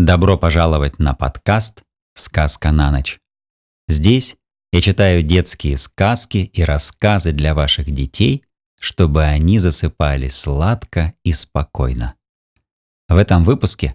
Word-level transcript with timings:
Добро 0.00 0.38
пожаловать 0.38 0.98
на 0.98 1.14
подкаст 1.14 1.82
«Сказка 2.14 2.72
на 2.72 2.90
ночь». 2.90 3.20
Здесь 3.86 4.38
я 4.72 4.80
читаю 4.80 5.22
детские 5.22 5.76
сказки 5.76 6.38
и 6.38 6.62
рассказы 6.62 7.32
для 7.32 7.52
ваших 7.52 7.90
детей, 7.90 8.42
чтобы 8.80 9.24
они 9.24 9.58
засыпали 9.58 10.28
сладко 10.28 11.12
и 11.22 11.34
спокойно. 11.34 12.14
В 13.10 13.16
этом 13.18 13.44
выпуске 13.44 13.94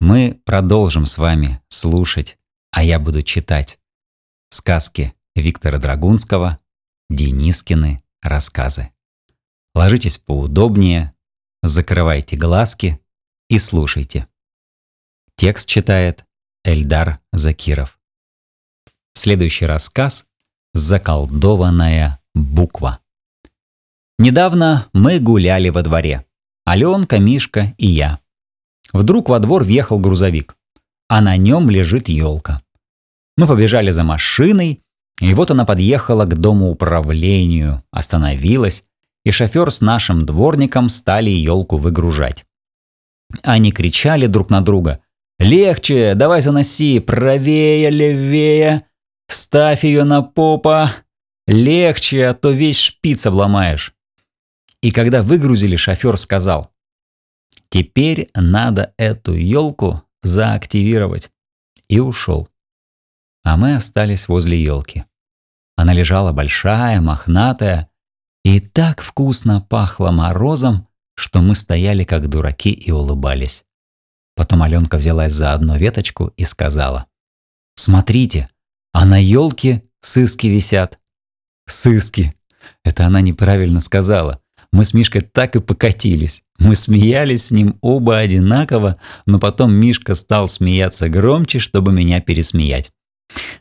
мы 0.00 0.42
продолжим 0.44 1.06
с 1.06 1.18
вами 1.18 1.62
слушать, 1.68 2.36
а 2.72 2.82
я 2.82 2.98
буду 2.98 3.22
читать 3.22 3.78
сказки 4.50 5.14
Виктора 5.36 5.78
Драгунского, 5.78 6.58
Денискины 7.10 8.02
рассказы. 8.22 8.90
Ложитесь 9.72 10.18
поудобнее, 10.18 11.14
закрывайте 11.62 12.36
глазки 12.36 12.98
и 13.48 13.60
слушайте. 13.60 14.26
Текст 15.36 15.68
читает 15.68 16.24
Эльдар 16.64 17.18
Закиров. 17.32 17.98
Следующий 19.14 19.66
рассказ 19.66 20.26
«Заколдованная 20.74 22.20
буква». 22.34 23.00
Недавно 24.18 24.86
мы 24.92 25.18
гуляли 25.18 25.70
во 25.70 25.82
дворе. 25.82 26.24
Аленка, 26.64 27.18
Мишка 27.18 27.74
и 27.78 27.86
я. 27.88 28.20
Вдруг 28.92 29.28
во 29.28 29.40
двор 29.40 29.64
въехал 29.64 29.98
грузовик, 29.98 30.56
а 31.08 31.20
на 31.20 31.36
нем 31.36 31.68
лежит 31.68 32.08
елка. 32.08 32.62
Мы 33.36 33.48
побежали 33.48 33.90
за 33.90 34.04
машиной, 34.04 34.82
и 35.20 35.34
вот 35.34 35.50
она 35.50 35.64
подъехала 35.64 36.26
к 36.26 36.38
дому 36.38 36.70
управлению, 36.70 37.82
остановилась, 37.90 38.84
и 39.24 39.32
шофер 39.32 39.72
с 39.72 39.80
нашим 39.80 40.26
дворником 40.26 40.88
стали 40.88 41.30
елку 41.30 41.76
выгружать. 41.76 42.46
Они 43.42 43.72
кричали 43.72 44.26
друг 44.26 44.48
на 44.48 44.60
друга. 44.60 45.00
«Легче! 45.38 46.14
Давай 46.14 46.40
заноси! 46.40 47.00
Правее, 47.00 47.90
левее! 47.90 48.86
Ставь 49.28 49.84
ее 49.84 50.04
на 50.04 50.22
попа! 50.22 50.92
Легче, 51.46 52.26
а 52.26 52.34
то 52.34 52.50
весь 52.50 52.78
шпиц 52.78 53.26
обломаешь!» 53.26 53.94
И 54.80 54.90
когда 54.90 55.22
выгрузили, 55.22 55.76
шофер 55.76 56.16
сказал. 56.16 56.72
«Теперь 57.68 58.28
надо 58.34 58.94
эту 58.96 59.34
елку 59.34 60.02
заактивировать». 60.22 61.30
И 61.88 62.00
ушел. 62.00 62.48
А 63.42 63.56
мы 63.56 63.76
остались 63.76 64.28
возле 64.28 64.62
елки. 64.62 65.04
Она 65.76 65.92
лежала 65.92 66.32
большая, 66.32 67.00
мохнатая, 67.00 67.90
и 68.44 68.60
так 68.60 69.02
вкусно 69.02 69.60
пахло 69.60 70.10
морозом, 70.10 70.88
что 71.14 71.40
мы 71.40 71.54
стояли 71.54 72.04
как 72.04 72.28
дураки 72.28 72.70
и 72.70 72.90
улыбались. 72.90 73.64
Потом 74.36 74.62
Аленка 74.62 74.96
взялась 74.96 75.32
за 75.32 75.52
одну 75.52 75.76
веточку 75.76 76.32
и 76.36 76.44
сказала. 76.44 77.06
«Смотрите, 77.76 78.48
а 78.92 79.04
на 79.06 79.22
елке 79.22 79.82
сыски 80.00 80.46
висят». 80.46 80.98
«Сыски!» 81.66 82.34
Это 82.84 83.06
она 83.06 83.20
неправильно 83.20 83.80
сказала. 83.80 84.40
Мы 84.72 84.84
с 84.84 84.92
Мишкой 84.92 85.20
так 85.20 85.54
и 85.56 85.60
покатились. 85.60 86.42
Мы 86.58 86.74
смеялись 86.74 87.46
с 87.46 87.50
ним 87.50 87.76
оба 87.80 88.18
одинаково, 88.18 88.96
но 89.26 89.38
потом 89.38 89.72
Мишка 89.72 90.14
стал 90.14 90.48
смеяться 90.48 91.08
громче, 91.08 91.58
чтобы 91.58 91.92
меня 91.92 92.20
пересмеять. 92.20 92.90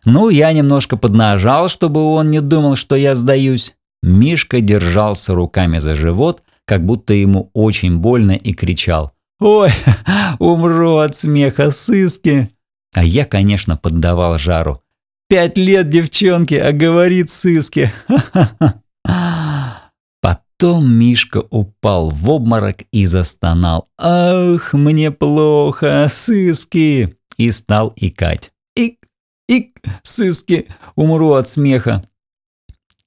Ну, 0.06 0.30
я 0.30 0.52
немножко 0.54 0.98
поднажал, 0.98 1.70
чтобы 1.70 2.02
он 2.04 2.32
не 2.32 2.42
думал, 2.42 2.76
что 2.76 2.96
я 2.96 3.16
сдаюсь. 3.16 3.76
Мишка 4.02 4.60
держался 4.60 5.34
руками 5.34 5.80
за 5.80 5.96
живот, 5.96 6.44
как 6.66 6.86
будто 6.86 7.14
ему 7.14 7.52
очень 7.54 8.00
больно 8.00 8.32
и 8.32 8.54
кричал. 8.54 9.14
«Ой, 9.40 9.70
умру 10.40 10.98
от 10.98 11.16
смеха 11.16 11.72
сыски!» 11.72 12.50
А 12.96 13.04
я, 13.04 13.26
конечно, 13.26 13.76
поддавал 13.78 14.38
жару. 14.38 14.82
«Пять 15.28 15.58
лет 15.58 15.90
девчонки, 15.90 16.54
а 16.56 16.72
говорит 16.72 17.30
сыски!» 17.30 17.92
Потом 20.22 20.94
Мишка 20.94 21.44
упал 21.50 22.10
в 22.10 22.30
обморок 22.30 22.84
и 22.92 23.06
застонал. 23.06 23.90
«Ах, 23.98 24.74
мне 24.74 25.12
плохо, 25.12 26.08
сыски!» 26.10 27.18
И 27.38 27.52
стал 27.52 27.94
икать. 27.96 28.52
«Ик, 28.76 29.00
ик, 29.50 29.82
сыски, 30.04 30.68
умру 30.96 31.34
от 31.34 31.50
смеха!» 31.50 32.04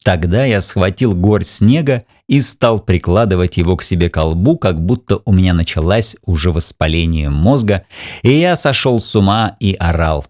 Тогда 0.06 0.44
я 0.44 0.60
схватил 0.60 1.16
горсть 1.16 1.56
снега 1.56 2.04
и 2.28 2.40
стал 2.40 2.78
прикладывать 2.78 3.56
его 3.56 3.76
к 3.76 3.82
себе 3.82 4.08
колбу, 4.08 4.56
как 4.56 4.80
будто 4.80 5.18
у 5.24 5.32
меня 5.32 5.52
началось 5.52 6.14
уже 6.24 6.52
воспаление 6.52 7.28
мозга, 7.28 7.86
и 8.22 8.30
я 8.30 8.54
сошел 8.54 9.00
с 9.00 9.16
ума 9.16 9.56
и 9.58 9.74
орал. 9.74 10.24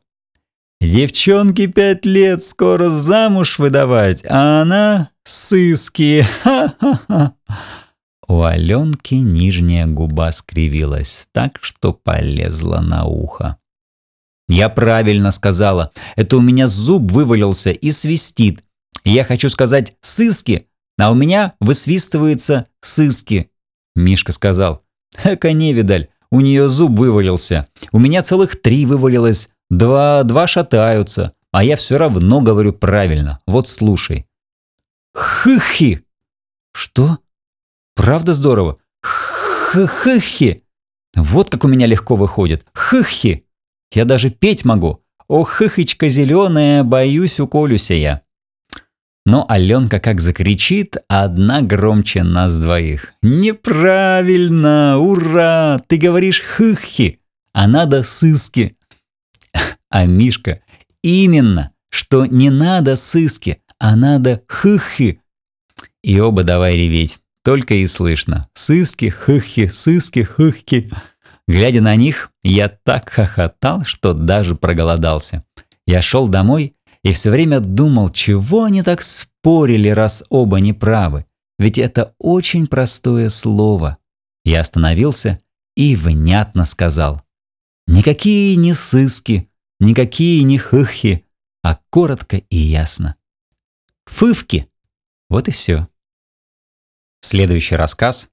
«Девчонке 0.80 1.66
пять 1.66 2.06
лет 2.06 2.42
скоро 2.42 2.88
замуж 2.88 3.58
выдавать, 3.58 4.24
а 4.26 4.62
она 4.62 5.10
сыски! 5.24 6.26
Ха-ха-ха!» 6.42 7.34
У 8.28 8.44
Аленки 8.44 9.16
нижняя 9.16 9.86
губа 9.86 10.32
скривилась 10.32 11.28
так, 11.32 11.58
что 11.60 11.92
полезла 11.92 12.80
на 12.80 13.04
ухо. 13.04 13.58
«Я 14.48 14.70
правильно 14.70 15.30
сказала. 15.30 15.92
Это 16.14 16.38
у 16.38 16.40
меня 16.40 16.66
зуб 16.66 17.12
вывалился 17.12 17.72
и 17.72 17.90
свистит. 17.90 18.62
Я 19.06 19.22
хочу 19.22 19.48
сказать 19.50 19.96
«сыски», 20.00 20.66
а 20.98 21.12
у 21.12 21.14
меня 21.14 21.54
высвистывается 21.60 22.66
«сыски». 22.80 23.52
Мишка 23.94 24.32
сказал, 24.32 24.82
«Эка 25.22 25.52
невидаль, 25.52 26.08
у 26.32 26.40
нее 26.40 26.68
зуб 26.68 26.98
вывалился. 26.98 27.68
У 27.92 28.00
меня 28.00 28.24
целых 28.24 28.60
три 28.60 28.84
вывалилось, 28.84 29.50
два, 29.70 30.24
два 30.24 30.48
шатаются, 30.48 31.32
а 31.52 31.62
я 31.62 31.76
все 31.76 31.98
равно 31.98 32.40
говорю 32.40 32.72
правильно. 32.72 33.38
Вот 33.46 33.68
слушай». 33.68 34.26
«Хыхи!» 35.14 36.02
«Что? 36.72 37.18
Правда 37.94 38.34
здорово?» 38.34 38.78
«Хыхи!» 39.02 40.64
Вот 41.14 41.48
как 41.48 41.62
у 41.64 41.68
меня 41.68 41.86
легко 41.86 42.16
выходит. 42.16 42.66
Хыхи! 42.74 43.46
Я 43.92 44.04
даже 44.04 44.30
петь 44.30 44.64
могу. 44.64 45.04
О, 45.28 45.44
хыхочка 45.44 46.08
зеленая, 46.08 46.82
боюсь, 46.82 47.38
уколюся 47.38 47.94
я. 47.94 48.25
Но 49.26 49.44
Аленка 49.48 49.98
как 49.98 50.20
закричит, 50.20 50.96
одна 51.08 51.60
громче 51.60 52.22
нас 52.22 52.58
двоих. 52.60 53.12
«Неправильно! 53.22 54.98
Ура! 54.98 55.80
Ты 55.88 55.96
говоришь 55.96 56.40
хыхи, 56.40 57.18
а 57.52 57.66
надо 57.66 58.04
сыски!» 58.04 58.76
А 59.90 60.06
Мишка 60.06 60.60
«Именно, 61.02 61.72
что 61.88 62.24
не 62.24 62.50
надо 62.50 62.94
сыски, 62.94 63.60
а 63.80 63.96
надо 63.96 64.42
хыхи!» 64.46 65.20
И 66.04 66.20
оба 66.20 66.44
давай 66.44 66.76
реветь. 66.76 67.18
Только 67.42 67.74
и 67.74 67.86
слышно. 67.88 68.48
Сыски, 68.54 69.08
хыхи, 69.08 69.66
сыски, 69.66 70.22
хыхи. 70.22 70.92
Глядя 71.48 71.80
на 71.80 71.96
них, 71.96 72.30
я 72.44 72.68
так 72.68 73.08
хохотал, 73.08 73.82
что 73.84 74.12
даже 74.12 74.54
проголодался. 74.54 75.44
Я 75.84 76.00
шел 76.00 76.28
домой 76.28 76.75
и 77.06 77.12
все 77.12 77.30
время 77.30 77.60
думал, 77.60 78.10
чего 78.10 78.64
они 78.64 78.82
так 78.82 79.00
спорили, 79.00 79.90
раз 79.90 80.24
оба 80.28 80.58
неправы. 80.58 81.24
Ведь 81.56 81.78
это 81.78 82.16
очень 82.18 82.66
простое 82.66 83.28
слово. 83.28 83.98
Я 84.44 84.62
остановился 84.62 85.38
и 85.76 85.94
внятно 85.94 86.64
сказал. 86.64 87.22
Никакие 87.86 88.56
не 88.56 88.74
сыски, 88.74 89.48
никакие 89.78 90.42
не 90.42 90.58
хыхи, 90.58 91.24
а 91.62 91.78
коротко 91.90 92.38
и 92.38 92.56
ясно. 92.56 93.14
Фывки. 94.06 94.68
Вот 95.28 95.46
и 95.46 95.52
все. 95.52 95.86
Следующий 97.20 97.76
рассказ 97.76 98.30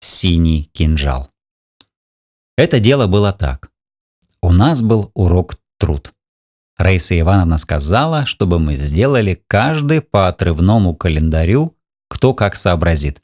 «Синий 0.00 0.64
кинжал». 0.74 1.30
Это 2.58 2.80
дело 2.80 3.06
было 3.06 3.32
так. 3.32 3.70
У 4.42 4.52
нас 4.52 4.82
был 4.82 5.10
урок 5.14 5.56
труд. 5.78 6.12
Раиса 6.80 7.18
Ивановна 7.20 7.58
сказала, 7.58 8.24
чтобы 8.24 8.58
мы 8.58 8.74
сделали 8.74 9.42
каждый 9.46 10.00
по 10.00 10.28
отрывному 10.28 10.94
календарю, 10.94 11.76
кто 12.08 12.32
как 12.32 12.56
сообразит. 12.56 13.20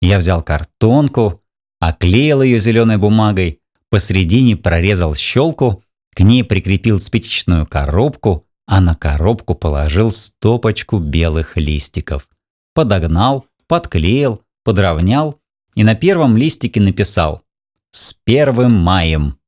Я 0.00 0.18
взял 0.18 0.40
картонку, 0.40 1.40
оклеил 1.80 2.42
ее 2.42 2.60
зеленой 2.60 2.96
бумагой, 2.96 3.60
посредине 3.90 4.56
прорезал 4.56 5.16
щелку, 5.16 5.82
к 6.14 6.20
ней 6.20 6.44
прикрепил 6.44 7.00
спичечную 7.00 7.66
коробку, 7.66 8.46
а 8.68 8.80
на 8.80 8.94
коробку 8.94 9.56
положил 9.56 10.12
стопочку 10.12 10.98
белых 10.98 11.56
листиков. 11.56 12.28
Подогнал, 12.72 13.46
подклеил, 13.66 14.44
подровнял 14.62 15.40
и 15.74 15.82
на 15.82 15.96
первом 15.96 16.36
листике 16.36 16.80
написал 16.80 17.42
«С 17.90 18.12
первым 18.12 18.70
маем». 18.72 19.40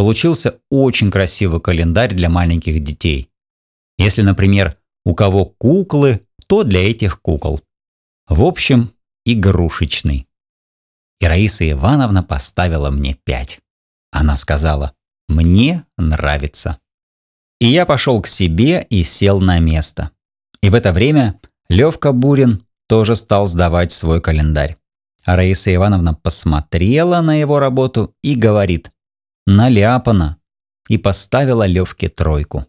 Получился 0.00 0.58
очень 0.70 1.10
красивый 1.10 1.60
календарь 1.60 2.14
для 2.14 2.30
маленьких 2.30 2.82
детей. 2.82 3.28
Если, 3.98 4.22
например, 4.22 4.78
у 5.04 5.14
кого 5.14 5.44
куклы, 5.44 6.26
то 6.46 6.62
для 6.62 6.88
этих 6.88 7.20
кукол. 7.20 7.60
В 8.26 8.42
общем, 8.42 8.92
игрушечный. 9.26 10.26
И 11.20 11.26
Раиса 11.26 11.70
Ивановна 11.70 12.22
поставила 12.22 12.88
мне 12.88 13.12
пять. 13.12 13.60
Она 14.10 14.38
сказала, 14.38 14.94
Мне 15.28 15.84
нравится. 15.98 16.78
И 17.60 17.66
я 17.66 17.84
пошел 17.84 18.22
к 18.22 18.26
себе 18.26 18.86
и 18.88 19.02
сел 19.02 19.38
на 19.38 19.58
место. 19.58 20.12
И 20.62 20.70
в 20.70 20.74
это 20.74 20.94
время 20.94 21.38
Левка 21.68 22.12
Бурин 22.12 22.64
тоже 22.88 23.16
стал 23.16 23.48
сдавать 23.48 23.92
свой 23.92 24.22
календарь. 24.22 24.76
А 25.26 25.36
Раиса 25.36 25.74
Ивановна 25.74 26.14
посмотрела 26.14 27.20
на 27.20 27.34
его 27.34 27.58
работу 27.58 28.14
и 28.22 28.34
говорит 28.34 28.90
«Наляпано!» 29.50 30.36
и 30.88 30.96
поставила 30.96 31.66
Левке 31.66 32.08
тройку. 32.08 32.66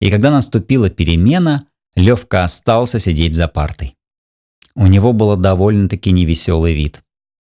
И 0.00 0.10
когда 0.10 0.30
наступила 0.30 0.88
перемена, 0.88 1.66
Левка 1.96 2.44
остался 2.44 2.98
сидеть 2.98 3.34
за 3.34 3.46
партой. 3.46 3.94
У 4.74 4.86
него 4.86 5.12
было 5.12 5.36
довольно-таки 5.36 6.10
невеселый 6.10 6.72
вид. 6.72 7.02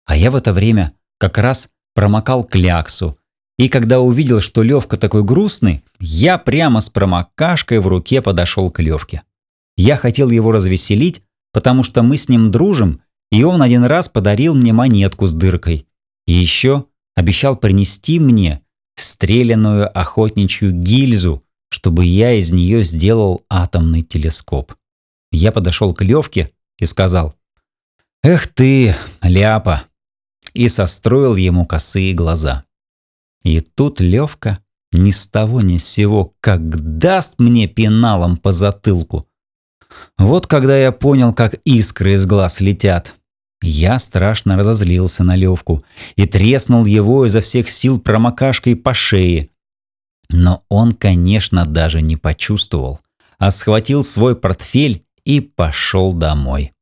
А 0.05 0.15
я 0.15 0.31
в 0.31 0.37
это 0.37 0.53
время 0.53 0.93
как 1.17 1.37
раз 1.37 1.69
промокал 1.93 2.45
кляксу. 2.45 3.17
И 3.57 3.67
когда 3.67 3.99
увидел, 3.99 4.39
что 4.39 4.63
Левка 4.63 4.95
такой 4.95 5.23
грустный, 5.23 5.83
я 5.99 6.37
прямо 6.37 6.79
с 6.79 6.89
промокашкой 6.89 7.79
в 7.79 7.87
руке 7.87 8.21
подошел 8.21 8.71
к 8.71 8.79
Левке. 8.79 9.23
Я 9.75 9.97
хотел 9.97 10.29
его 10.29 10.53
развеселить, 10.53 11.23
потому 11.51 11.83
что 11.83 12.03
мы 12.03 12.15
с 12.15 12.29
ним 12.29 12.51
дружим, 12.51 13.01
и 13.31 13.43
он 13.43 13.61
один 13.61 13.83
раз 13.83 14.07
подарил 14.07 14.55
мне 14.55 14.71
монетку 14.71 15.27
с 15.27 15.33
дыркой. 15.33 15.87
И 16.25 16.31
еще 16.31 16.85
обещал 17.15 17.55
принести 17.55 18.19
мне 18.19 18.61
стреляную 18.95 19.89
охотничью 19.97 20.71
гильзу, 20.71 21.43
чтобы 21.69 22.05
я 22.05 22.33
из 22.33 22.51
нее 22.51 22.83
сделал 22.83 23.43
атомный 23.49 24.01
телескоп. 24.01 24.73
Я 25.31 25.51
подошел 25.51 25.93
к 25.93 26.03
Левке 26.03 26.49
и 26.79 26.85
сказал 26.85 27.35
«Эх 28.23 28.47
ты, 28.47 28.95
ляпа!» 29.21 29.83
и 30.53 30.69
состроил 30.69 31.35
ему 31.35 31.65
косые 31.65 32.13
глаза. 32.13 32.63
И 33.43 33.59
тут 33.59 33.99
Левка 33.99 34.59
ни 34.91 35.11
с 35.11 35.27
того 35.27 35.61
ни 35.61 35.77
с 35.77 35.87
сего 35.87 36.33
как 36.39 36.97
даст 36.97 37.39
мне 37.39 37.67
пеналом 37.67 38.37
по 38.37 38.51
затылку. 38.51 39.27
Вот 40.17 40.47
когда 40.47 40.77
я 40.77 40.91
понял, 40.91 41.33
как 41.33 41.55
искры 41.65 42.13
из 42.13 42.25
глаз 42.25 42.61
летят. 42.61 43.13
Я 43.65 43.97
страшно 43.97 44.57
разозлился 44.57 45.23
на 45.23 45.35
Левку 45.35 45.83
и 46.15 46.27
треснул 46.27 46.85
его 46.85 47.25
изо 47.25 47.41
всех 47.41 47.67
сил 47.67 47.99
промокашкой 47.99 48.75
по 48.75 48.93
шее. 48.93 49.49
Но 50.29 50.63
он, 50.69 50.93
конечно, 50.93 51.65
даже 51.65 52.03
не 52.03 52.15
почувствовал, 52.15 52.99
а 53.39 53.49
схватил 53.49 54.03
свой 54.03 54.35
портфель 54.35 55.03
и 55.23 55.41
пошел 55.41 56.13
домой. 56.13 56.73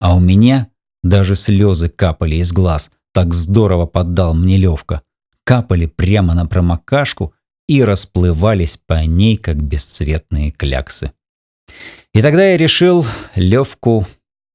А 0.00 0.14
у 0.14 0.20
меня 0.20 0.68
даже 1.02 1.34
слезы 1.34 1.88
капали 1.88 2.36
из 2.36 2.52
глаз, 2.52 2.92
так 3.12 3.34
здорово 3.34 3.86
поддал 3.86 4.32
мне 4.32 4.58
Левка. 4.58 5.02
Капали 5.42 5.86
прямо 5.86 6.34
на 6.34 6.46
промокашку 6.46 7.34
и 7.66 7.82
расплывались 7.82 8.76
по 8.76 9.04
ней, 9.04 9.36
как 9.38 9.60
бесцветные 9.60 10.52
кляксы. 10.52 11.10
И 12.14 12.22
тогда 12.22 12.50
я 12.50 12.56
решил 12.56 13.04
Левку 13.34 14.06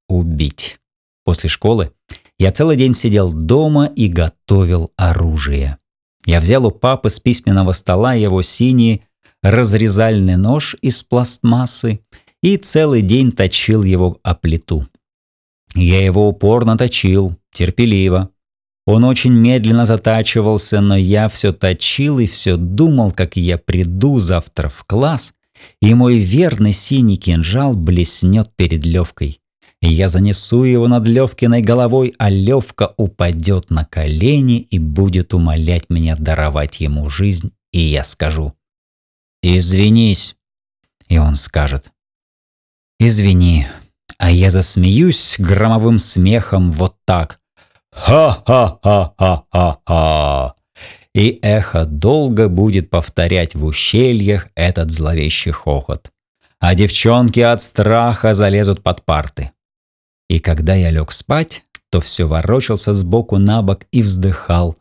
убить. 0.08 0.80
После 1.26 1.50
школы 1.50 1.92
я 2.38 2.52
целый 2.52 2.76
день 2.76 2.94
сидел 2.94 3.32
дома 3.32 3.86
и 3.86 4.08
готовил 4.08 4.92
оружие. 4.98 5.78
Я 6.26 6.40
взял 6.40 6.66
у 6.66 6.72
папы 6.72 7.10
с 7.10 7.20
письменного 7.20 7.74
стола 7.74 8.14
его 8.14 8.42
синий 8.42 9.04
разрезальный 9.42 10.38
нож 10.38 10.76
из 10.82 11.04
пластмассы 11.04 12.00
и 12.42 12.58
целый 12.58 13.02
день 13.02 13.32
точил 13.32 13.84
его 13.84 14.20
о 14.24 14.36
плиту. 14.36 14.88
Я 15.76 16.04
его 16.04 16.28
упорно 16.28 16.78
точил, 16.78 17.36
терпеливо. 17.54 18.30
Он 18.86 19.06
очень 19.06 19.34
медленно 19.34 19.86
затачивался, 19.86 20.82
но 20.82 20.96
я 20.96 21.30
все 21.30 21.54
точил 21.54 22.20
и 22.20 22.26
все 22.26 22.58
думал, 22.58 23.12
как 23.12 23.38
я 23.38 23.58
приду 23.58 24.20
завтра 24.20 24.68
в 24.68 24.84
класс, 24.84 25.34
и 25.82 25.94
мой 25.94 26.18
верный 26.18 26.74
синий 26.74 27.18
кинжал 27.18 27.76
блеснет 27.76 28.54
перед 28.56 28.86
Левкой. 28.86 29.40
Я 29.86 30.08
занесу 30.08 30.64
его 30.64 30.88
над 30.88 31.10
Левкиной 31.10 31.62
головой, 31.62 32.16
а 32.18 32.30
Левка 32.30 32.94
упадет 32.96 33.70
на 33.70 33.84
колени 33.84 34.62
и 34.62 34.80
будет 34.80 35.34
умолять 35.34 35.90
меня 35.90 36.16
даровать 36.16 36.80
ему 36.80 37.10
жизнь, 37.10 37.52
и 37.74 37.82
я 37.82 38.06
скажу 38.06 38.54
«Извинись». 39.42 40.38
И 41.10 41.18
он 41.18 41.36
скажет 41.36 41.92
«Извини». 42.98 43.68
А 44.18 44.32
я 44.32 44.52
засмеюсь 44.52 45.36
громовым 45.38 46.00
смехом 46.00 46.72
вот 46.72 46.96
так. 47.04 47.42
«Ха-ха-ха-ха-ха-ха!» 47.92 50.56
И 51.14 51.40
эхо 51.42 51.84
долго 51.84 52.48
будет 52.48 52.90
повторять 52.90 53.54
в 53.54 53.66
ущельях 53.66 54.48
этот 54.56 54.92
зловещий 54.92 55.52
хохот. 55.52 56.14
А 56.60 56.74
девчонки 56.74 57.42
от 57.42 57.62
страха 57.62 58.34
залезут 58.34 58.82
под 58.82 59.04
парты. 59.04 59.52
И 60.30 60.40
когда 60.40 60.74
я 60.74 60.90
лег 60.90 61.12
спать, 61.12 61.64
то 61.90 62.02
все 62.02 62.28
ворочался 62.28 62.94
сбоку 62.94 63.38
на 63.38 63.62
бок 63.62 63.82
и 63.92 64.02
вздыхал, 64.02 64.76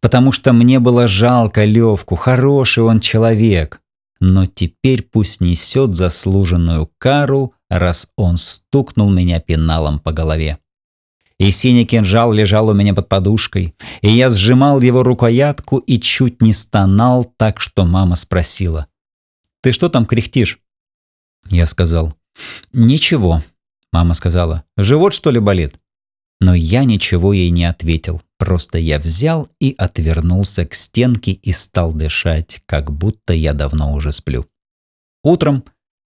потому 0.00 0.30
что 0.30 0.52
мне 0.52 0.78
было 0.78 1.08
жалко 1.08 1.64
Левку, 1.64 2.14
хороший 2.14 2.84
он 2.84 3.00
человек. 3.00 3.80
Но 4.20 4.46
теперь 4.46 5.02
пусть 5.02 5.40
несет 5.40 5.96
заслуженную 5.96 6.88
кару, 6.98 7.54
раз 7.68 8.08
он 8.16 8.38
стукнул 8.38 9.10
меня 9.10 9.40
пеналом 9.40 9.98
по 9.98 10.12
голове. 10.12 10.58
И 11.38 11.50
синий 11.50 11.84
кинжал 11.84 12.32
лежал 12.32 12.68
у 12.68 12.72
меня 12.72 12.94
под 12.94 13.08
подушкой, 13.08 13.74
и 14.00 14.10
я 14.10 14.30
сжимал 14.30 14.80
его 14.80 15.02
рукоятку 15.02 15.78
и 15.78 15.98
чуть 15.98 16.40
не 16.40 16.52
стонал 16.52 17.24
так, 17.24 17.58
что 17.58 17.84
мама 17.84 18.14
спросила. 18.14 18.86
«Ты 19.62 19.72
что 19.72 19.88
там 19.88 20.06
кряхтишь?» 20.06 20.60
Я 21.48 21.66
сказал. 21.66 22.14
«Ничего», 22.72 23.42
Мама 23.92 24.14
сказала, 24.14 24.64
«Живот, 24.76 25.12
что 25.12 25.30
ли, 25.30 25.38
болит?» 25.38 25.74
Но 26.40 26.54
я 26.54 26.82
ничего 26.84 27.32
ей 27.32 27.50
не 27.50 27.64
ответил. 27.64 28.20
Просто 28.36 28.78
я 28.78 28.98
взял 28.98 29.48
и 29.60 29.74
отвернулся 29.78 30.66
к 30.66 30.74
стенке 30.74 31.32
и 31.32 31.52
стал 31.52 31.92
дышать, 31.92 32.62
как 32.66 32.90
будто 32.90 33.32
я 33.32 33.52
давно 33.52 33.94
уже 33.94 34.10
сплю. 34.10 34.46
Утром 35.22 35.64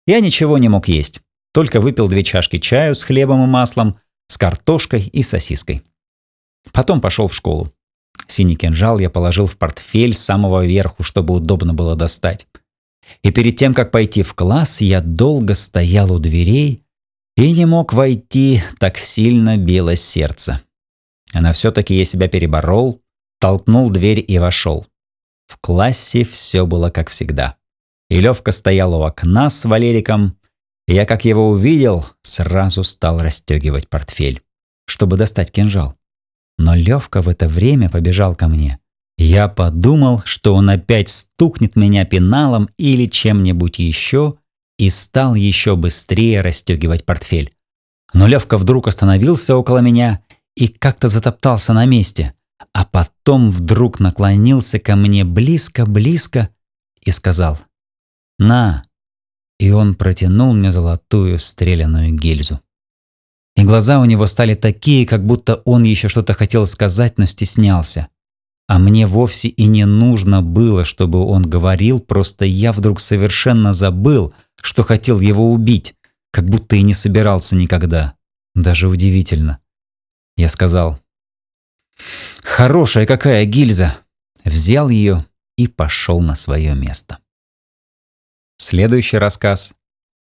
я 0.07 0.19
ничего 0.21 0.57
не 0.57 0.69
мог 0.69 0.87
есть. 0.87 1.21
Только 1.53 1.79
выпил 1.79 2.07
две 2.07 2.23
чашки 2.23 2.57
чаю 2.57 2.95
с 2.95 3.03
хлебом 3.03 3.43
и 3.43 3.47
маслом, 3.47 3.99
с 4.27 4.39
картошкой 4.39 5.03
и 5.03 5.21
сосиской. 5.21 5.83
Потом 6.71 6.99
пошел 6.99 7.27
в 7.27 7.35
школу. 7.35 7.71
Синий 8.25 8.55
кинжал 8.55 8.97
я 8.97 9.11
положил 9.11 9.45
в 9.45 9.57
портфель 9.57 10.15
с 10.15 10.19
самого 10.19 10.65
верху, 10.65 11.03
чтобы 11.03 11.35
удобно 11.35 11.75
было 11.75 11.95
достать. 11.95 12.47
И 13.21 13.29
перед 13.29 13.57
тем, 13.57 13.75
как 13.75 13.91
пойти 13.91 14.23
в 14.23 14.33
класс, 14.33 14.81
я 14.81 15.01
долго 15.01 15.53
стоял 15.53 16.11
у 16.11 16.17
дверей 16.17 16.81
и 17.35 17.51
не 17.51 17.65
мог 17.65 17.93
войти, 17.93 18.61
так 18.79 18.97
сильно 18.97 19.57
билось 19.57 20.03
сердце. 20.03 20.61
Но 21.33 21.51
все-таки 21.53 21.95
я 21.95 22.05
себя 22.05 22.27
переборол, 22.27 23.01
толкнул 23.39 23.89
дверь 23.89 24.23
и 24.25 24.37
вошел. 24.37 24.85
В 25.47 25.57
классе 25.59 26.23
все 26.23 26.65
было 26.65 26.89
как 26.89 27.09
всегда. 27.09 27.57
И 28.09 28.19
Левка 28.19 28.51
стоял 28.51 28.93
у 28.93 29.03
окна 29.03 29.49
с 29.49 29.65
Валериком. 29.65 30.37
И 30.87 30.93
я, 30.93 31.05
как 31.05 31.25
его 31.25 31.49
увидел, 31.49 32.05
сразу 32.21 32.83
стал 32.83 33.19
расстегивать 33.21 33.89
портфель, 33.89 34.41
чтобы 34.85 35.17
достать 35.17 35.51
кинжал. 35.51 35.95
Но 36.57 36.75
Левка 36.75 37.21
в 37.21 37.29
это 37.29 37.47
время 37.47 37.89
побежал 37.89 38.35
ко 38.35 38.47
мне. 38.47 38.79
Я 39.17 39.47
подумал, 39.47 40.21
что 40.25 40.55
он 40.55 40.69
опять 40.69 41.09
стукнет 41.09 41.75
меня 41.75 42.05
пеналом 42.05 42.69
или 42.77 43.07
чем-нибудь 43.07 43.79
еще, 43.79 44.37
и 44.77 44.89
стал 44.89 45.35
еще 45.35 45.75
быстрее 45.75 46.41
расстегивать 46.41 47.05
портфель. 47.05 47.53
Но 48.13 48.27
Левка 48.27 48.57
вдруг 48.57 48.87
остановился 48.87 49.55
около 49.55 49.79
меня 49.79 50.21
и 50.55 50.67
как-то 50.67 51.09
затоптался 51.09 51.73
на 51.73 51.85
месте, 51.85 52.33
а 52.73 52.85
потом 52.85 53.49
вдруг 53.49 53.99
наклонился 53.99 54.79
ко 54.79 54.95
мне 54.95 55.23
близко-близко 55.23 56.49
и 57.01 57.11
сказал 57.11 57.59
«На!» 58.39 58.83
И 59.59 59.71
он 59.71 59.95
протянул 59.95 60.53
мне 60.53 60.71
золотую 60.71 61.39
стреляную 61.39 62.11
гильзу. 62.13 62.59
И 63.55 63.63
глаза 63.63 63.99
у 63.99 64.05
него 64.05 64.25
стали 64.25 64.55
такие, 64.55 65.05
как 65.05 65.25
будто 65.25 65.55
он 65.65 65.83
еще 65.83 66.09
что-то 66.09 66.33
хотел 66.33 66.65
сказать, 66.65 67.17
но 67.17 67.25
стеснялся. 67.25 68.07
А 68.67 68.79
мне 68.79 69.05
вовсе 69.05 69.49
и 69.49 69.65
не 69.65 69.85
нужно 69.85 70.41
было, 70.41 70.83
чтобы 70.83 71.25
он 71.25 71.43
говорил, 71.43 71.99
просто 71.99 72.45
я 72.45 72.71
вдруг 72.71 72.99
совершенно 72.99 73.73
забыл, 73.73 74.33
что 74.61 74.83
хотел 74.83 75.19
его 75.19 75.51
убить, 75.51 75.95
как 76.31 76.45
будто 76.45 76.75
и 76.75 76.81
не 76.81 76.93
собирался 76.93 77.55
никогда. 77.55 78.15
Даже 78.55 78.87
удивительно. 78.87 79.59
Я 80.37 80.49
сказал, 80.49 80.99
«Хорошая 82.41 83.05
какая 83.05 83.45
гильза!» 83.45 83.95
Взял 84.43 84.89
ее 84.89 85.25
и 85.57 85.67
пошел 85.67 86.21
на 86.21 86.35
свое 86.35 86.75
место. 86.75 87.19
Следующий 88.57 89.17
рассказ 89.17 89.73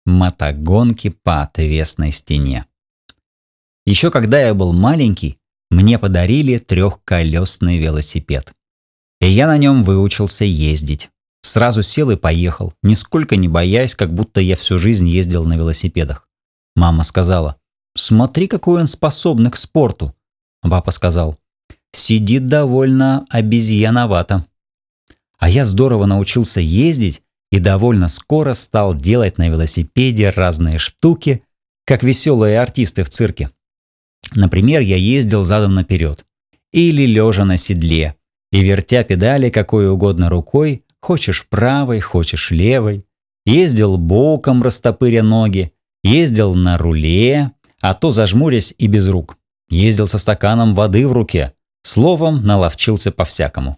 «Мотогонки 0.05 1.09
по 1.09 1.41
отвесной 1.41 2.11
стене». 2.11 2.65
Еще 3.85 4.11
когда 4.11 4.39
я 4.39 4.53
был 4.53 4.73
маленький, 4.73 5.37
мне 5.69 5.99
подарили 5.99 6.57
трехколесный 6.57 7.77
велосипед. 7.77 8.53
И 9.19 9.27
я 9.27 9.47
на 9.47 9.57
нем 9.57 9.83
выучился 9.83 10.45
ездить. 10.45 11.09
Сразу 11.41 11.81
сел 11.81 12.11
и 12.11 12.15
поехал, 12.15 12.73
нисколько 12.83 13.35
не 13.35 13.47
боясь, 13.47 13.95
как 13.95 14.13
будто 14.13 14.41
я 14.41 14.55
всю 14.55 14.77
жизнь 14.77 15.07
ездил 15.07 15.45
на 15.45 15.55
велосипедах. 15.55 16.27
Мама 16.75 17.03
сказала, 17.03 17.57
«Смотри, 17.95 18.47
какой 18.47 18.81
он 18.81 18.87
способный 18.87 19.49
к 19.49 19.55
спорту». 19.55 20.15
Папа 20.61 20.91
сказал, 20.91 21.37
«Сидит 21.91 22.47
довольно 22.47 23.25
обезьяновато». 23.29 24.45
А 25.39 25.49
я 25.49 25.65
здорово 25.65 26.05
научился 26.05 26.59
ездить 26.59 27.21
и 27.51 27.59
довольно 27.59 28.09
скоро 28.09 28.53
стал 28.53 28.93
делать 28.93 29.37
на 29.37 29.49
велосипеде 29.49 30.29
разные 30.29 30.77
штуки, 30.77 31.43
как 31.85 32.03
веселые 32.03 32.59
артисты 32.59 33.03
в 33.03 33.09
цирке. 33.09 33.49
Например, 34.35 34.81
я 34.81 34.95
ездил 34.95 35.43
задом 35.43 35.75
наперед 35.75 36.25
или 36.71 37.05
лежа 37.05 37.45
на 37.45 37.57
седле 37.57 38.15
и 38.51 38.61
вертя 38.61 39.03
педали 39.03 39.49
какой 39.49 39.89
угодно 39.89 40.29
рукой, 40.29 40.83
хочешь 41.01 41.45
правой, 41.47 41.99
хочешь 41.99 42.51
левой, 42.51 43.05
ездил 43.45 43.97
боком, 43.97 44.63
растопыря 44.63 45.23
ноги, 45.23 45.73
ездил 46.03 46.55
на 46.55 46.77
руле, 46.77 47.51
а 47.81 47.93
то 47.93 48.11
зажмурясь 48.11 48.73
и 48.77 48.87
без 48.87 49.09
рук, 49.09 49.37
ездил 49.69 50.07
со 50.07 50.17
стаканом 50.17 50.75
воды 50.75 51.07
в 51.07 51.13
руке, 51.13 51.53
словом, 51.83 52.43
наловчился 52.43 53.11
по-всякому. 53.11 53.77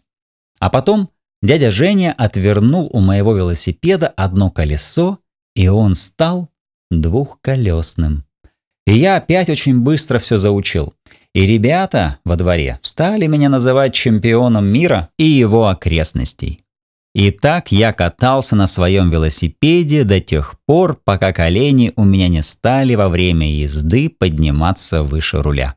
А 0.60 0.70
потом 0.70 1.10
дядя 1.42 1.72
Женя 1.72 2.14
отвернул 2.18 2.90
у 2.92 3.00
моего 3.00 3.36
велосипеда 3.36 4.08
одно 4.08 4.52
колесо, 4.52 5.20
и 5.56 5.68
он 5.68 5.96
стал 5.96 6.50
двухколесным. 6.92 8.26
И 8.90 8.94
я 8.94 9.18
опять 9.18 9.50
очень 9.50 9.82
быстро 9.82 10.18
все 10.18 10.40
заучил. 10.40 10.96
И 11.36 11.46
ребята 11.46 12.18
во 12.26 12.36
дворе 12.36 12.80
стали 12.82 13.28
меня 13.28 13.48
называть 13.48 13.94
чемпионом 13.94 14.66
мира 14.66 15.10
и 15.20 15.26
его 15.26 15.68
окрестностей. 15.68 16.62
И 17.14 17.30
так 17.30 17.72
я 17.72 17.94
катался 17.94 18.56
на 18.56 18.66
своем 18.66 19.12
велосипеде 19.12 20.06
до 20.06 20.20
тех 20.20 20.56
пор, 20.66 21.00
пока 21.04 21.34
колени 21.34 21.94
у 21.98 22.04
меня 22.04 22.30
не 22.30 22.42
стали 22.42 22.96
во 22.96 23.10
время 23.10 23.52
езды 23.52 24.10
подниматься 24.10 25.04
выше 25.04 25.44
руля. 25.44 25.76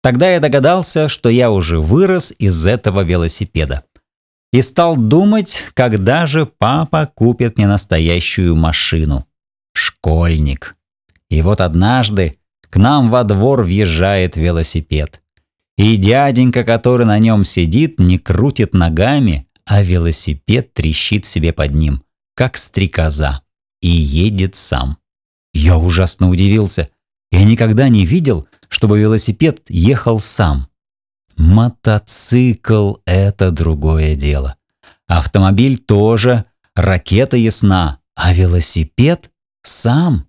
Тогда 0.00 0.30
я 0.30 0.38
догадался, 0.38 1.08
что 1.08 1.30
я 1.30 1.50
уже 1.50 1.80
вырос 1.80 2.32
из 2.38 2.66
этого 2.66 3.00
велосипеда. 3.00 3.82
И 4.52 4.62
стал 4.62 4.96
думать, 4.96 5.64
когда 5.74 6.28
же 6.28 6.46
папа 6.46 7.10
купит 7.12 7.56
мне 7.56 7.66
настоящую 7.66 8.54
машину. 8.54 9.26
Школьник. 9.72 10.77
И 11.30 11.42
вот 11.42 11.60
однажды 11.60 12.38
к 12.70 12.76
нам 12.76 13.10
во 13.10 13.24
двор 13.24 13.62
въезжает 13.62 14.36
велосипед. 14.36 15.22
И 15.76 15.96
дяденька, 15.96 16.64
который 16.64 17.06
на 17.06 17.18
нем 17.18 17.44
сидит, 17.44 18.00
не 18.00 18.18
крутит 18.18 18.74
ногами, 18.74 19.46
а 19.64 19.82
велосипед 19.82 20.74
трещит 20.74 21.24
себе 21.24 21.52
под 21.52 21.74
ним, 21.74 22.02
как 22.34 22.56
стрекоза, 22.56 23.42
и 23.80 23.88
едет 23.88 24.54
сам. 24.54 24.98
Я 25.52 25.78
ужасно 25.78 26.30
удивился. 26.30 26.88
Я 27.30 27.44
никогда 27.44 27.88
не 27.88 28.06
видел, 28.06 28.46
чтобы 28.68 28.98
велосипед 28.98 29.62
ехал 29.68 30.20
сам. 30.20 30.68
Мотоцикл– 31.36 32.94
это 33.06 33.50
другое 33.50 34.14
дело. 34.14 34.56
Автомобиль 35.06 35.78
тоже, 35.78 36.44
ракета 36.74 37.36
ясна, 37.36 38.00
а 38.14 38.32
велосипед 38.32 39.30
сам. 39.62 40.27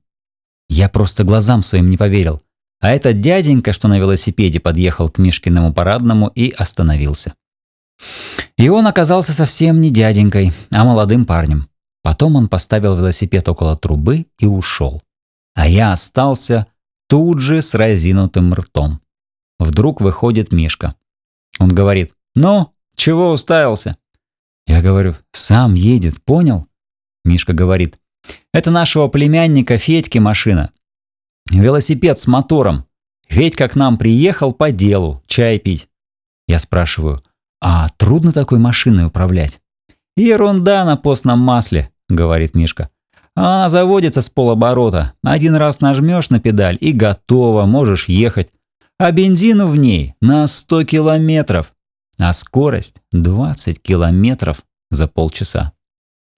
Я 0.70 0.88
просто 0.88 1.24
глазам 1.24 1.64
своим 1.64 1.90
не 1.90 1.98
поверил. 1.98 2.42
А 2.80 2.92
этот 2.92 3.20
дяденька, 3.20 3.74
что 3.74 3.88
на 3.88 4.00
велосипеде 4.00 4.60
подъехал 4.60 5.10
к 5.10 5.18
Мишкиному 5.18 5.74
парадному 5.74 6.28
и 6.28 6.52
остановился. 6.52 7.34
И 8.58 8.70
он 8.70 8.88
оказался 8.88 9.34
совсем 9.34 9.82
не 9.82 9.90
дяденькой, 9.90 10.54
а 10.72 10.86
молодым 10.86 11.26
парнем. 11.26 11.70
Потом 12.02 12.38
он 12.38 12.48
поставил 12.48 12.96
велосипед 12.96 13.50
около 13.50 13.76
трубы 13.76 14.28
и 14.40 14.46
ушел. 14.46 15.02
А 15.56 15.68
я 15.68 15.92
остался 15.92 16.68
тут 17.10 17.40
же 17.40 17.62
с 17.62 17.74
разинутым 17.74 18.54
ртом. 18.54 19.02
Вдруг 19.58 20.00
выходит 20.00 20.54
Мишка. 20.54 20.96
Он 21.60 21.70
говорит, 21.70 22.14
«Ну, 22.36 22.74
чего 22.96 23.32
уставился?» 23.32 23.98
Я 24.66 24.82
говорю, 24.82 25.16
«Сам 25.34 25.74
едет, 25.74 26.24
понял?» 26.24 26.68
Мишка 27.26 27.52
говорит, 27.52 28.00
это 28.54 28.72
нашего 28.72 29.08
племянника 29.08 29.78
Федьки 29.78 30.18
машина. 30.18 30.72
Велосипед 31.52 32.20
с 32.20 32.28
мотором. 32.28 32.86
Федька 33.28 33.68
к 33.70 33.76
нам 33.76 33.98
приехал 33.98 34.54
по 34.54 34.72
делу, 34.72 35.24
чай 35.28 35.60
пить. 35.60 35.88
Я 36.48 36.60
спрашиваю, 36.60 37.22
а 37.62 37.90
трудно 37.98 38.32
такой 38.32 38.60
машиной 38.60 39.06
управлять? 39.06 39.60
Ерунда 40.16 40.86
на 40.86 40.98
постном 40.98 41.40
масле, 41.40 41.92
говорит 42.08 42.56
Мишка. 42.56 42.90
А 43.36 43.70
заводится 43.70 44.22
с 44.22 44.30
полоборота. 44.30 45.14
Один 45.24 45.56
раз 45.56 45.80
нажмешь 45.80 46.30
на 46.30 46.40
педаль 46.40 46.78
и 46.82 46.92
готово, 46.92 47.66
можешь 47.66 48.10
ехать. 48.10 48.52
А 48.98 49.12
бензину 49.12 49.68
в 49.68 49.78
ней 49.78 50.16
на 50.22 50.46
100 50.46 50.84
километров. 50.84 51.74
А 52.18 52.34
скорость 52.34 52.98
20 53.12 53.82
километров 53.82 54.64
за 54.92 55.08
полчаса. 55.08 55.72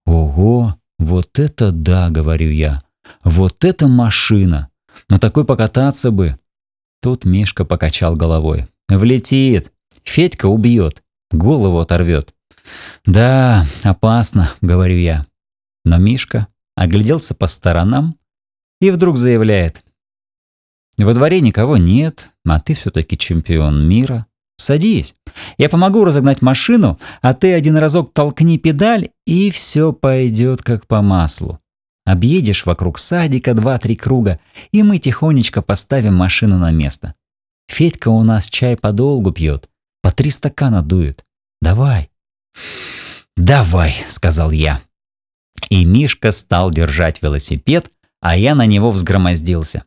Ого, 0.06 0.76
«Вот 1.12 1.40
это 1.40 1.74
да!»— 1.74 2.10
говорю 2.10 2.52
я. 2.52 2.82
«Вот 3.26 3.66
это 3.66 3.90
машина! 3.90 4.70
На 5.10 5.20
такой 5.20 5.44
покататься 5.44 6.10
бы!» 6.10 6.38
Тут 7.02 7.26
Мишка 7.26 7.66
покачал 7.66 8.16
головой. 8.16 8.68
«Влетит! 8.88 9.74
Федька 10.06 10.46
убьет! 10.46 11.04
Голову 11.30 11.80
оторвет!» 11.80 12.34
«Да, 13.06 13.66
опасно!»— 13.84 14.54
говорю 14.62 14.96
я. 14.96 15.26
Но 15.84 15.98
Мишка 15.98 16.48
огляделся 16.78 17.36
по 17.36 17.48
сторонам 17.48 18.18
и 18.80 18.90
вдруг 18.90 19.18
заявляет. 19.18 19.84
«Во 20.98 21.14
дворе 21.14 21.42
никого 21.42 21.76
нет, 21.76 22.32
а 22.46 22.62
ты 22.62 22.74
все-таки 22.74 23.18
чемпион 23.18 23.86
мира. 23.86 24.28
Садись. 24.62 25.16
Я 25.58 25.70
помогу 25.70 26.06
разогнать 26.06 26.42
машину, 26.42 27.00
а 27.22 27.34
ты 27.34 27.54
один 27.54 27.78
разок 27.78 28.14
толкни 28.14 28.60
педаль, 28.60 29.10
и 29.26 29.50
все 29.50 29.92
пойдет 29.92 30.62
как 30.62 30.86
по 30.86 31.02
маслу. 31.02 31.60
Объедешь 32.06 32.66
вокруг 32.66 33.00
садика 33.00 33.56
два-три 33.56 33.96
круга, 33.96 34.40
и 34.72 34.84
мы 34.84 35.00
тихонечко 35.00 35.64
поставим 35.64 36.16
машину 36.16 36.60
на 36.60 36.72
место. 36.72 37.16
Федька 37.68 38.10
у 38.10 38.22
нас 38.24 38.48
чай 38.48 38.78
подолгу 38.78 39.32
пьет, 39.32 39.68
по 40.04 40.12
три 40.12 40.30
стакана 40.30 40.84
дует. 40.84 41.26
Давай. 41.62 42.12
«Давай»,— 43.36 43.96
сказал 44.10 44.52
я. 44.52 44.80
И 45.70 45.86
Мишка 45.86 46.32
стал 46.32 46.70
держать 46.70 47.24
велосипед, 47.24 47.90
а 48.20 48.38
я 48.38 48.54
на 48.54 48.68
него 48.68 48.92
взгромоздился. 48.92 49.86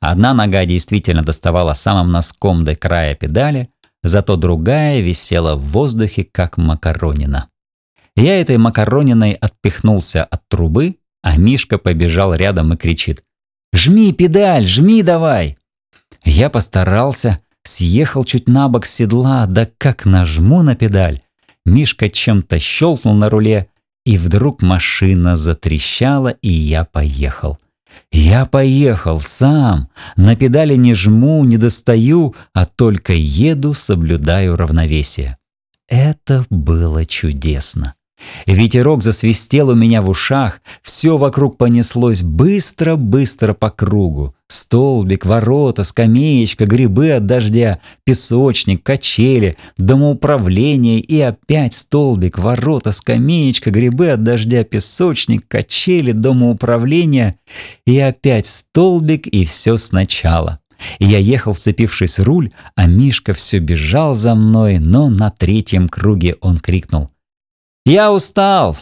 Одна 0.00 0.34
нога 0.34 0.64
действительно 0.64 1.22
доставала 1.22 1.74
самым 1.74 2.10
носком 2.10 2.64
до 2.64 2.74
края 2.74 3.14
педали, 3.14 3.68
зато 4.02 4.36
другая 4.36 5.00
висела 5.00 5.56
в 5.56 5.60
воздухе, 5.60 6.24
как 6.24 6.56
макаронина. 6.56 7.48
Я 8.16 8.40
этой 8.40 8.56
макарониной 8.56 9.32
отпихнулся 9.32 10.24
от 10.24 10.42
трубы, 10.48 10.96
а 11.22 11.36
Мишка 11.36 11.78
побежал 11.78 12.34
рядом 12.34 12.72
и 12.72 12.76
кричит 12.76 13.22
«Жми 13.72 14.12
педаль, 14.12 14.66
жми 14.66 15.02
давай!» 15.02 15.56
Я 16.24 16.50
постарался, 16.50 17.40
съехал 17.64 18.24
чуть 18.24 18.48
на 18.48 18.68
бок 18.68 18.86
с 18.86 18.94
седла, 18.94 19.46
да 19.46 19.68
как 19.78 20.04
нажму 20.04 20.62
на 20.62 20.74
педаль. 20.74 21.20
Мишка 21.64 22.08
чем-то 22.08 22.58
щелкнул 22.58 23.14
на 23.14 23.28
руле, 23.28 23.68
и 24.04 24.16
вдруг 24.16 24.62
машина 24.62 25.36
затрещала, 25.36 26.28
и 26.28 26.48
я 26.48 26.84
поехал. 26.84 27.58
Я 28.10 28.46
поехал 28.46 29.20
сам, 29.20 29.88
на 30.16 30.36
педали 30.36 30.76
не 30.76 30.94
жму, 30.94 31.44
не 31.44 31.56
достаю, 31.56 32.34
а 32.52 32.66
только 32.66 33.12
еду, 33.12 33.74
соблюдаю 33.74 34.56
равновесие. 34.56 35.36
Это 35.88 36.44
было 36.50 37.06
чудесно. 37.06 37.94
Ветерок 38.46 39.02
засвистел 39.02 39.70
у 39.70 39.74
меня 39.74 40.02
в 40.02 40.08
ушах, 40.08 40.60
все 40.82 41.16
вокруг 41.16 41.56
понеслось 41.56 42.22
быстро-быстро 42.22 43.54
по 43.54 43.70
кругу. 43.70 44.34
Столбик, 44.48 45.26
ворота, 45.26 45.84
скамеечка, 45.84 46.64
грибы 46.64 47.12
от 47.12 47.26
дождя, 47.26 47.80
песочник, 48.04 48.82
качели, 48.82 49.58
домоуправление 49.76 51.00
и 51.00 51.20
опять 51.20 51.74
столбик, 51.74 52.38
ворота, 52.38 52.92
скамеечка, 52.92 53.70
грибы 53.70 54.10
от 54.10 54.22
дождя, 54.22 54.64
песочник, 54.64 55.46
качели, 55.46 56.12
домоуправление 56.12 57.36
и 57.86 57.98
опять 57.98 58.46
столбик 58.46 59.26
и 59.26 59.44
все 59.44 59.76
сначала. 59.76 60.60
Я 60.98 61.18
ехал, 61.18 61.52
вцепившись 61.52 62.18
в 62.18 62.24
руль, 62.24 62.50
а 62.74 62.86
Мишка 62.86 63.34
все 63.34 63.58
бежал 63.58 64.14
за 64.14 64.34
мной, 64.34 64.78
но 64.78 65.10
на 65.10 65.30
третьем 65.30 65.88
круге 65.88 66.36
он 66.40 66.58
крикнул– 66.58 67.10
«Я 67.88 68.12
устал!» 68.12 68.76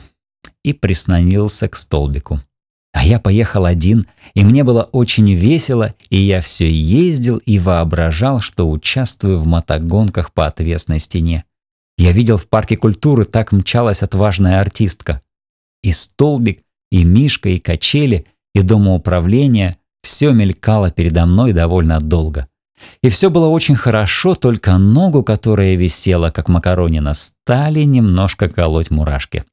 и 0.65 0.73
прислонился 0.73 1.69
к 1.69 1.77
столбику. 1.77 2.41
А 2.93 3.05
я 3.05 3.21
поехал 3.21 3.65
один, 3.65 4.09
и 4.35 4.43
мне 4.43 4.65
было 4.65 4.83
очень 4.83 5.33
весело, 5.33 5.95
и 6.11 6.17
я 6.19 6.41
все 6.41 6.69
ездил 6.69 7.37
и 7.37 7.61
воображал, 7.61 8.41
что 8.41 8.69
участвую 8.69 9.39
в 9.39 9.47
мотогонках 9.47 10.33
по 10.33 10.49
отвесной 10.49 10.99
стене. 10.99 11.45
Я 11.97 12.11
видел 12.11 12.37
в 12.37 12.49
парке 12.49 12.77
культуры, 12.77 13.27
так 13.27 13.53
мчалась 13.53 14.03
отважная 14.03 14.61
артистка. 14.61 15.23
И 15.85 15.93
столбик, 15.93 16.65
и 16.91 17.05
мишка, 17.05 17.51
и 17.51 17.59
качели, 17.59 18.27
и 18.57 18.63
домоуправление– 18.63 19.77
все 20.03 20.33
мелькало 20.33 20.91
передо 20.91 21.27
мной 21.27 21.53
довольно 21.53 22.01
долго. 22.01 22.49
И 23.03 23.09
все 23.09 23.31
было 23.31 23.49
очень 23.49 23.77
хорошо, 23.77 24.35
только 24.35 24.77
ногу, 24.79 25.23
которая 25.23 25.77
висела, 25.77 26.31
как 26.31 26.49
макаронина, 26.49 27.15
стали 27.15 27.81
немножко 27.81 28.49
колоть 28.49 28.91
мурашки. 28.91 29.45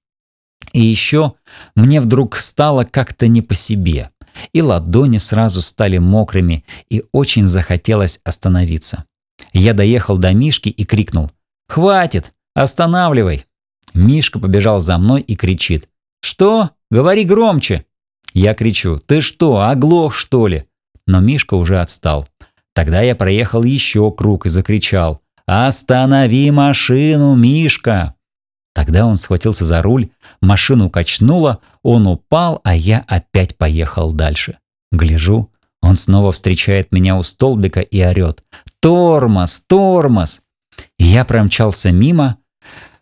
И 0.74 0.82
еще 0.82 1.34
мне 1.76 2.02
вдруг 2.02 2.36
стало 2.36 2.84
как-то 2.84 3.28
не 3.28 3.42
по 3.42 3.54
себе, 3.54 4.10
и 4.54 4.62
ладони 4.62 5.18
сразу 5.18 5.62
стали 5.62 6.00
мокрыми, 6.00 6.66
и 6.90 7.04
очень 7.12 7.44
захотелось 7.44 8.20
остановиться. 8.24 9.06
Я 9.54 9.74
доехал 9.74 10.18
до 10.18 10.34
Мишки 10.34 10.70
и 10.70 10.84
крикнул 10.84 11.30
«Хватит! 11.68 12.34
Останавливай!» 12.56 13.46
Мишка 13.94 14.40
побежал 14.40 14.80
за 14.80 14.98
мной 14.98 15.22
и 15.22 15.36
кричит 15.36 15.90
«Что? 16.22 16.72
Говори 16.90 17.24
громче!» 17.24 17.86
Я 18.34 18.56
кричу 18.56 19.00
«Ты 19.06 19.22
что, 19.22 19.62
оглох, 19.62 20.16
что 20.16 20.48
ли?» 20.48 20.66
Но 21.06 21.20
Мишка 21.20 21.56
уже 21.56 21.82
отстал. 21.82 22.28
Тогда 22.74 23.02
я 23.02 23.16
проехал 23.16 23.64
еще 23.64 24.12
круг 24.12 24.46
и 24.46 24.50
закричал 24.50 25.22
«Останови 25.46 26.52
машину, 26.52 27.36
Мишка!» 27.36 28.16
Тогда 28.74 29.06
он 29.06 29.18
схватился 29.18 29.66
за 29.66 29.82
руль, 29.82 30.10
машину 30.42 30.90
качнуло, 30.90 31.60
он 31.84 32.08
упал, 32.08 32.60
а 32.64 32.76
я 32.76 33.04
опять 33.08 33.56
поехал 33.56 34.14
дальше. 34.14 34.58
Гляжу, 34.92 35.52
он 35.82 35.98
снова 35.98 36.32
встречает 36.32 36.92
меня 36.92 37.16
у 37.18 37.24
столбика 37.24 37.82
и 37.82 38.02
орет 38.02 38.44
«Тормоз! 38.80 39.64
Тормоз!» 39.68 40.42
Я 40.98 41.24
промчался 41.26 41.92
мимо 41.92 42.38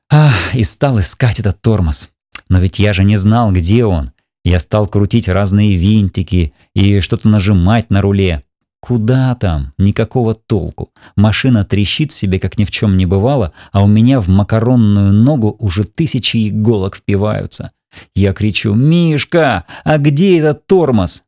ах, 0.10 0.54
и 0.54 0.64
стал 0.64 1.00
искать 1.00 1.40
этот 1.40 1.62
тормоз. 1.62 2.10
Но 2.50 2.60
ведь 2.60 2.80
я 2.80 2.92
же 2.92 3.04
не 3.04 3.16
знал, 3.18 3.52
где 3.52 3.86
он. 3.86 4.12
Я 4.44 4.60
стал 4.60 4.88
крутить 4.88 5.30
разные 5.30 5.76
винтики 5.76 6.54
и 6.74 7.00
что-то 7.00 7.30
нажимать 7.30 7.90
на 7.90 8.02
руле. 8.02 8.44
Куда 8.82 9.36
там? 9.36 9.74
Никакого 9.78 10.34
толку. 10.34 10.90
Машина 11.16 11.64
трещит 11.64 12.12
себе, 12.12 12.40
как 12.40 12.58
ни 12.58 12.66
в 12.66 12.72
чем 12.72 12.98
не 12.98 13.06
бывало, 13.06 13.54
а 13.72 13.84
у 13.84 13.88
меня 13.88 14.20
в 14.20 14.28
макаронную 14.28 15.14
ногу 15.14 15.56
уже 15.60 15.84
тысячи 15.84 16.50
иголок 16.50 16.96
впиваются. 16.98 17.72
Я 18.16 18.34
кричу 18.34 18.74
«Мишка, 18.74 19.66
а 19.84 19.98
где 19.98 20.40
этот 20.40 20.66
тормоз?» 20.66 21.24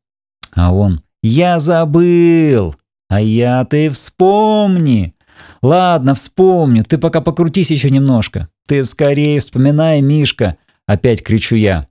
А 0.56 0.74
он 0.74 1.04
«Я 1.22 1.60
забыл!» 1.60 2.76
«А 3.10 3.22
я 3.22 3.64
ты 3.66 3.92
вспомни!» 3.92 5.14
«Ладно, 5.62 6.16
вспомню, 6.16 6.84
ты 6.84 6.98
пока 6.98 7.22
покрутись 7.22 7.70
еще 7.70 7.92
немножко. 7.92 8.50
Ты 8.68 8.84
скорее 8.84 9.40
вспоминай, 9.40 10.02
Мишка!» 10.02 10.58
Опять 10.88 11.24
кричу 11.24 11.56
я. 11.56 11.88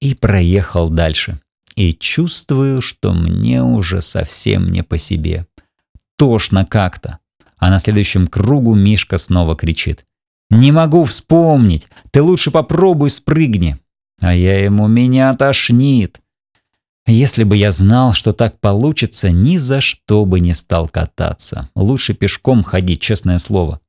И 0.00 0.14
проехал 0.14 0.90
дальше 0.90 1.38
и 1.76 1.92
чувствую, 1.92 2.80
что 2.80 3.12
мне 3.12 3.62
уже 3.62 4.00
совсем 4.00 4.70
не 4.70 4.82
по 4.82 4.98
себе. 4.98 5.46
Тошно 6.16 6.64
как-то. 6.64 7.18
А 7.58 7.70
на 7.70 7.78
следующем 7.78 8.26
кругу 8.26 8.74
Мишка 8.74 9.18
снова 9.18 9.54
кричит. 9.56 10.04
«Не 10.50 10.72
могу 10.72 11.04
вспомнить! 11.04 11.88
Ты 12.10 12.22
лучше 12.22 12.50
попробуй 12.50 13.10
спрыгни!» 13.10 13.78
А 14.20 14.34
я 14.34 14.62
ему 14.64 14.88
«Меня 14.88 15.32
тошнит!» 15.34 16.20
Если 17.06 17.44
бы 17.44 17.56
я 17.56 17.70
знал, 17.70 18.14
что 18.14 18.32
так 18.32 18.58
получится, 18.58 19.30
ни 19.30 19.58
за 19.58 19.80
что 19.80 20.24
бы 20.24 20.40
не 20.40 20.54
стал 20.54 20.88
кататься. 20.88 21.68
Лучше 21.76 22.14
пешком 22.14 22.64
ходить, 22.64 23.00
честное 23.00 23.38
слово. 23.38 23.80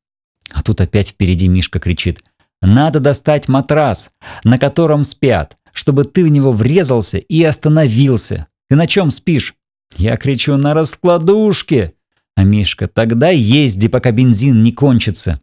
А 0.51 0.61
тут 0.61 0.81
опять 0.81 1.09
впереди 1.09 1.47
Мишка 1.47 1.79
кричит. 1.79 2.23
«Надо 2.61 2.99
достать 2.99 3.47
матрас, 3.47 4.11
на 4.43 4.57
котором 4.57 5.03
спят 5.03 5.57
чтобы 5.77 6.05
ты 6.05 6.25
в 6.25 6.29
него 6.29 6.51
врезался 6.51 7.19
и 7.19 7.43
остановился. 7.43 8.47
Ты 8.67 8.75
на 8.75 8.87
чем 8.87 9.11
спишь? 9.11 9.53
Я 9.95 10.17
кричу 10.17 10.57
на 10.57 10.73
раскладушке. 10.73 11.93
А 12.35 12.43
Мишка, 12.43 12.87
тогда 12.87 13.29
езди, 13.29 13.87
пока 13.87 14.11
бензин 14.11 14.63
не 14.63 14.71
кончится. 14.71 15.39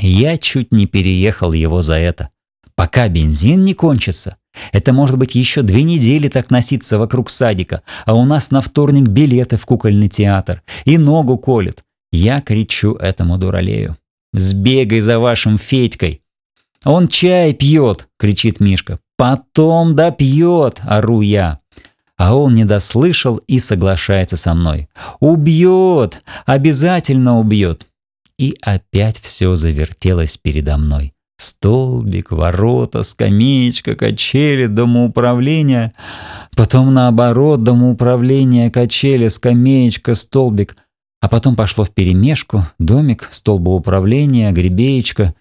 Я 0.00 0.38
чуть 0.38 0.72
не 0.72 0.86
переехал 0.86 1.52
его 1.52 1.82
за 1.82 1.94
это. 1.94 2.30
Пока 2.76 3.08
бензин 3.08 3.64
не 3.64 3.74
кончится. 3.74 4.36
Это 4.70 4.92
может 4.92 5.18
быть 5.18 5.34
еще 5.34 5.62
две 5.62 5.82
недели 5.82 6.28
так 6.28 6.50
носиться 6.50 6.96
вокруг 6.96 7.28
садика, 7.28 7.82
а 8.06 8.14
у 8.14 8.24
нас 8.24 8.52
на 8.52 8.60
вторник 8.60 9.08
билеты 9.08 9.56
в 9.56 9.66
кукольный 9.66 10.08
театр. 10.08 10.62
И 10.84 10.98
ногу 10.98 11.36
колет. 11.36 11.82
Я 12.12 12.40
кричу 12.40 12.94
этому 12.94 13.38
дуралею. 13.38 13.96
«Сбегай 14.32 15.00
за 15.00 15.18
вашим 15.18 15.58
Федькой!» 15.58 16.22
«Он 16.84 17.08
чай 17.08 17.54
пьет!»— 17.54 18.06
кричит 18.18 18.60
Мишка. 18.60 19.00
«Потом 19.18 19.96
допьет!»– 19.96 20.80
ору 20.86 21.22
я. 21.22 21.58
А 22.16 22.36
он 22.36 22.54
не 22.54 22.64
дослышал 22.64 23.36
и 23.48 23.58
соглашается 23.58 24.36
со 24.36 24.54
мной. 24.54 24.88
«Убьет! 25.18 26.22
Обязательно 26.46 27.40
убьет!» 27.40 27.88
И 28.38 28.56
опять 28.62 29.18
все 29.18 29.56
завертелось 29.56 30.36
передо 30.36 30.78
мной. 30.78 31.14
Столбик, 31.36 32.30
ворота, 32.30 33.02
скамеечка, 33.02 33.96
качели, 33.96 34.66
домоуправление. 34.66 35.92
Потом 36.56 36.94
наоборот, 36.94 37.64
домоуправление, 37.64 38.70
качели, 38.70 39.26
скамеечка, 39.26 40.14
столбик. 40.14 40.76
А 41.20 41.28
потом 41.28 41.56
пошло 41.56 41.84
в 41.84 41.90
перемешку, 41.90 42.64
домик, 42.78 43.28
столбоуправление, 43.32 44.52
гребеечка. 44.52 45.34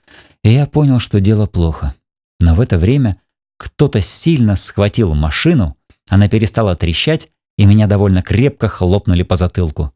И 0.43 0.49
я 0.49 0.65
понял, 0.65 0.97
что 0.97 1.19
дело 1.19 1.45
плохо. 1.45 1.93
Но 2.39 2.55
в 2.55 2.61
это 2.61 2.79
время 2.79 3.17
кто-то 3.57 4.01
сильно 4.01 4.55
схватил 4.55 5.13
машину, 5.13 5.75
она 6.09 6.29
перестала 6.29 6.75
трещать, 6.75 7.29
и 7.57 7.65
меня 7.65 7.87
довольно 7.87 8.21
крепко 8.21 8.67
хлопнули 8.67 9.23
по 9.23 9.35
затылку. 9.35 9.93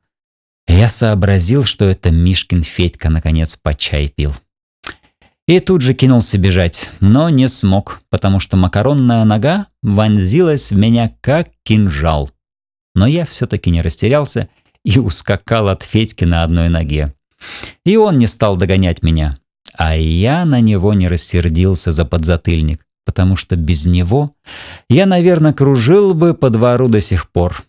Я 0.67 0.89
сообразил, 0.89 1.63
что 1.63 1.85
это 1.85 2.11
Мишкин 2.11 2.63
Федька 2.63 3.09
наконец 3.09 3.55
по 3.55 3.73
чай 3.75 4.09
пил. 4.09 4.33
И 5.47 5.59
тут 5.59 5.81
же 5.81 5.93
кинулся 5.93 6.37
бежать, 6.37 6.89
но 6.99 7.29
не 7.29 7.49
смог, 7.49 8.01
потому 8.09 8.39
что 8.39 8.57
макаронная 8.57 9.25
нога 9.25 9.67
вонзилась 9.81 10.71
в 10.71 10.77
меня 10.77 11.13
как 11.21 11.49
кинжал. 11.63 12.31
Но 12.95 13.05
я 13.05 13.25
все-таки 13.25 13.69
не 13.69 13.81
растерялся 13.81 14.49
и 14.83 14.97
ускакал 14.99 15.69
от 15.69 15.83
Федьки 15.83 16.23
на 16.23 16.43
одной 16.43 16.69
ноге. 16.69 17.13
И 17.85 17.97
он 17.97 18.17
не 18.17 18.27
стал 18.27 18.55
догонять 18.55 19.03
меня, 19.03 19.39
а 19.73 19.95
я 19.95 20.45
на 20.45 20.61
него 20.61 20.93
не 20.93 21.07
рассердился 21.07 21.91
за 21.91 22.05
подзатыльник 22.05 22.85
потому 23.05 23.35
что 23.35 23.55
без 23.55 23.85
него 23.85 24.35
я, 24.89 25.05
наверное, 25.05 25.53
кружил 25.53 26.13
бы 26.13 26.33
по 26.33 26.49
двору 26.49 26.87
до 26.87 27.01
сих 27.01 27.29
пор. 27.29 27.63